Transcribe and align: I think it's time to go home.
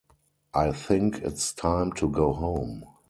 I 0.55 0.71
think 0.71 1.19
it's 1.19 1.53
time 1.53 1.91
to 1.91 2.09
go 2.09 2.33
home. 2.33 2.85